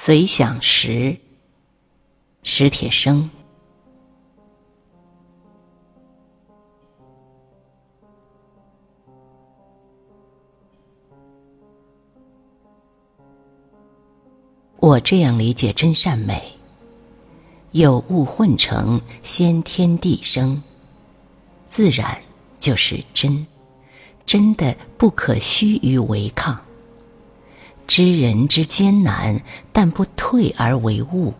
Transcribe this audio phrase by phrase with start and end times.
[0.00, 1.18] 随想时，
[2.44, 3.28] 史铁生。
[14.78, 16.40] 我这样理解真善美：
[17.72, 20.62] 有物混成，先天地生。
[21.68, 22.16] 自然
[22.60, 23.44] 就是真，
[24.24, 26.67] 真的不可须臾违抗。
[27.88, 29.40] 知人之艰难，
[29.72, 31.32] 但不退而为物；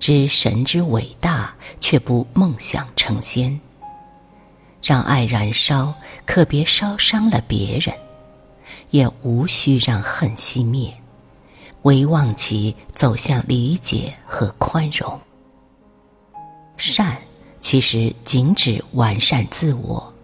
[0.00, 3.60] 知神之伟大，却不梦想成仙。
[4.82, 5.92] 让爱燃烧，
[6.24, 7.94] 可别烧伤了别人；
[8.90, 10.90] 也无需让恨熄灭，
[11.82, 15.20] 唯望其走向理解和宽容。
[16.78, 17.14] 善
[17.60, 20.14] 其实仅指完善自我，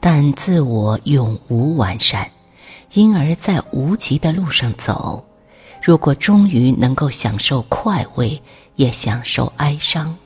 [0.00, 2.28] 但自我永无完善。
[2.96, 5.22] 因而，在无极的路上走，
[5.82, 8.42] 如果终于能够享受快慰，
[8.76, 10.16] 也享受哀伤，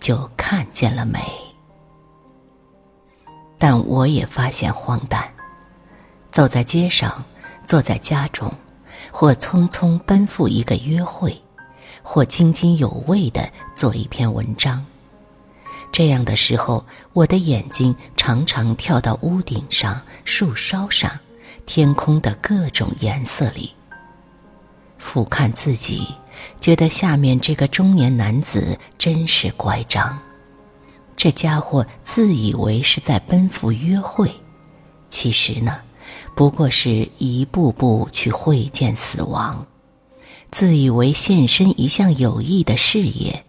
[0.00, 1.20] 就看见了美。
[3.56, 5.32] 但我也发现荒诞：
[6.32, 7.24] 走在街上，
[7.64, 8.52] 坐在家中，
[9.12, 11.40] 或匆匆奔赴一个约会，
[12.02, 14.84] 或津津有味的做一篇文章。
[15.92, 21.16] 这样的时候，我的眼睛常常跳到屋顶上、树梢上。
[21.66, 23.72] 天空的各种颜色里，
[24.98, 26.06] 俯瞰自己，
[26.60, 30.18] 觉得下面这个中年男子真是乖张。
[31.16, 34.32] 这家伙自以为是在奔赴约会，
[35.08, 35.78] 其实呢，
[36.36, 39.66] 不过是一步步去会见死亡；
[40.50, 43.44] 自以为献身一项有益的事业，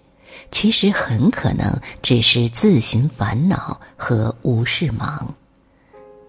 [0.50, 5.36] 其实很可能只是自寻烦恼和无事忙。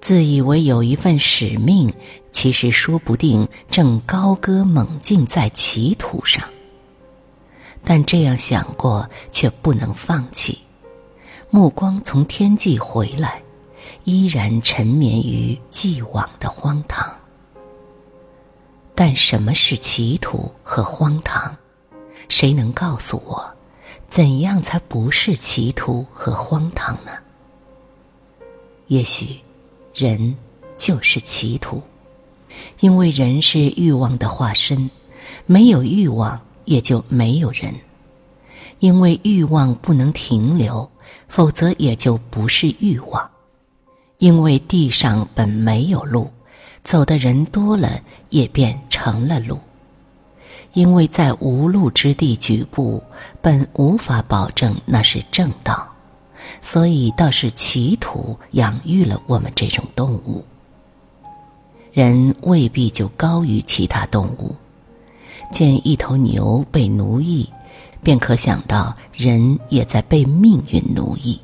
[0.01, 1.93] 自以为有一份使命，
[2.33, 6.43] 其实说不定正高歌猛进在歧途上。
[7.85, 10.59] 但这样想过，却不能放弃。
[11.51, 13.43] 目光从天际回来，
[14.05, 17.15] 依然沉湎于既往的荒唐。
[18.95, 21.55] 但什么是歧途和荒唐？
[22.29, 23.51] 谁能告诉我，
[24.09, 27.13] 怎样才不是歧途和荒唐呢？
[28.87, 29.39] 也许。
[29.95, 30.35] 人
[30.77, 31.83] 就是歧途，
[32.81, 34.91] 因为人是欲望的化身，
[35.47, 37.75] 没有欲望也就没有人。
[38.79, 40.91] 因为欲望不能停留，
[41.29, 43.31] 否则也就不是欲望。
[44.17, 46.31] 因为地上本没有路，
[46.83, 49.59] 走的人多了也变成了路。
[50.73, 53.03] 因为在无路之地举步，
[53.43, 55.90] 本无法保证那是正道。
[56.63, 60.45] 所以倒是歧途养育了我们这种动物。
[61.93, 64.55] 人未必就高于其他动物。
[65.51, 67.49] 见一头牛被奴役，
[68.03, 71.41] 便可想到人也在被命运奴役；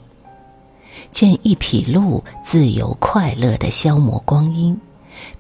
[1.11, 4.79] 见一匹鹿自由快乐的消磨光阴，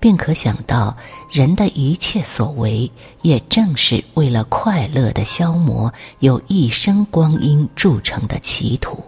[0.00, 0.96] 便可想到
[1.30, 2.90] 人的一切所为
[3.22, 8.98] 也正是为了快乐的消磨有一生光阴铸成的歧途。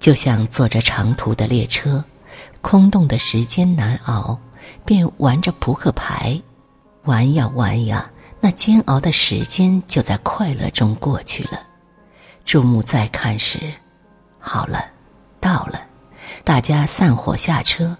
[0.00, 2.02] 就像坐着长途的列车，
[2.62, 4.36] 空洞的时间难熬，
[4.84, 6.40] 便玩着扑克牌，
[7.04, 8.10] 玩呀玩呀，
[8.40, 11.60] 那煎熬的时间就在快乐中过去了。
[12.46, 13.74] 注目再看时，
[14.38, 14.86] 好了，
[15.38, 15.82] 到了，
[16.44, 17.94] 大家散伙下车，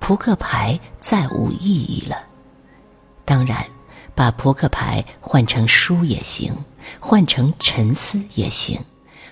[0.00, 2.16] 扑克牌再无意义了。
[3.24, 3.64] 当然，
[4.12, 6.52] 把扑克牌换成书也行，
[6.98, 8.80] 换成沉思也行。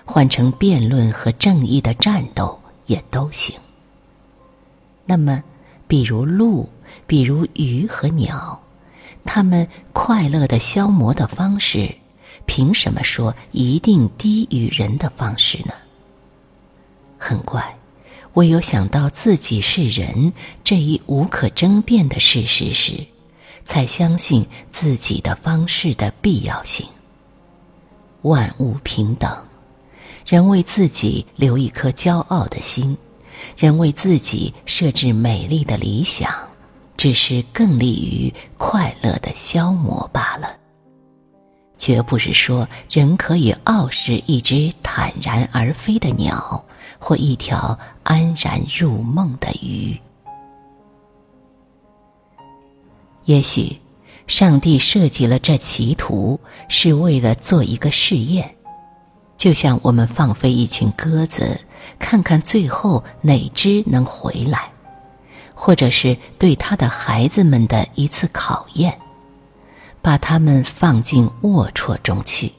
[0.05, 3.55] 换成辩论和正义的战斗也都行。
[5.05, 5.43] 那么，
[5.87, 6.69] 比如鹿，
[7.07, 8.61] 比如鱼和鸟，
[9.25, 11.93] 它们快乐的消磨的方式，
[12.45, 15.73] 凭什么说一定低于人的方式呢？
[17.17, 17.77] 很怪，
[18.33, 23.05] 唯有想到自己是人这一无可争辩的事实时，
[23.65, 26.85] 才相信自己的方式的必要性。
[28.23, 29.35] 万物平等。
[30.25, 32.97] 人为自己留一颗骄傲的心，
[33.57, 36.33] 人为自己设置美丽的理想，
[36.95, 40.57] 只是更利于快乐的消磨罢了。
[41.77, 46.63] 绝不是说人可以傲视一只坦然而飞的鸟，
[46.97, 49.99] 或一条安然入梦的鱼。
[53.25, 53.77] 也许，
[54.27, 56.39] 上帝设计了这歧途，
[56.69, 58.55] 是为了做一个试验。
[59.43, 61.59] 就像我们放飞一群鸽子，
[61.99, 64.71] 看看最后哪只能回来，
[65.53, 68.97] 或者是对他的孩子们的一次考验。
[70.01, 72.53] 把他们放进龌龊中去，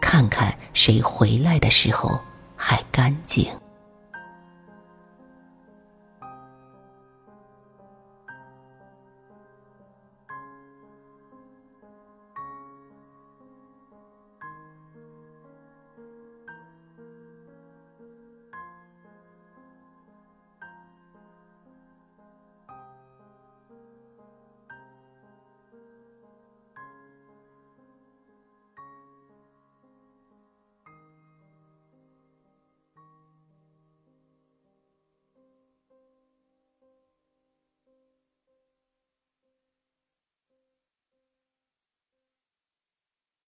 [0.00, 2.16] 看看谁回来的时候
[2.54, 3.44] 还干净。